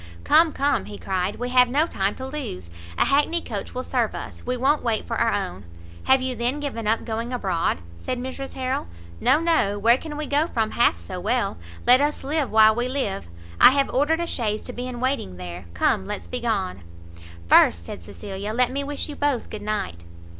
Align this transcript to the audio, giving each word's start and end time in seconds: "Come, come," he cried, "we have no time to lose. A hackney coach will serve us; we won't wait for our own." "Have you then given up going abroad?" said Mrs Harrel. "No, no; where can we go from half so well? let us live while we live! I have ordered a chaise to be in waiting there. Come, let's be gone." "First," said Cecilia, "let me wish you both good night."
"Come, 0.23 0.51
come," 0.51 0.85
he 0.85 0.97
cried, 0.97 1.35
"we 1.35 1.49
have 1.49 1.69
no 1.69 1.85
time 1.85 2.15
to 2.15 2.25
lose. 2.25 2.71
A 2.97 3.05
hackney 3.05 3.39
coach 3.39 3.75
will 3.75 3.83
serve 3.83 4.15
us; 4.15 4.41
we 4.43 4.57
won't 4.57 4.81
wait 4.81 5.05
for 5.05 5.15
our 5.15 5.31
own." 5.31 5.63
"Have 6.05 6.23
you 6.23 6.35
then 6.35 6.59
given 6.59 6.87
up 6.87 7.05
going 7.05 7.31
abroad?" 7.31 7.81
said 7.99 8.17
Mrs 8.17 8.53
Harrel. 8.55 8.87
"No, 9.19 9.39
no; 9.39 9.77
where 9.77 9.99
can 9.99 10.17
we 10.17 10.25
go 10.25 10.47
from 10.47 10.71
half 10.71 10.97
so 10.97 11.19
well? 11.19 11.57
let 11.85 12.01
us 12.01 12.23
live 12.23 12.49
while 12.49 12.73
we 12.73 12.87
live! 12.87 13.27
I 13.59 13.69
have 13.73 13.93
ordered 13.93 14.21
a 14.21 14.25
chaise 14.25 14.63
to 14.63 14.73
be 14.73 14.87
in 14.87 15.01
waiting 15.01 15.37
there. 15.37 15.65
Come, 15.75 16.07
let's 16.07 16.27
be 16.27 16.39
gone." 16.39 16.81
"First," 17.47 17.85
said 17.85 18.03
Cecilia, 18.03 18.55
"let 18.55 18.71
me 18.71 18.83
wish 18.83 19.07
you 19.07 19.15
both 19.15 19.51
good 19.51 19.61
night." 19.61 20.03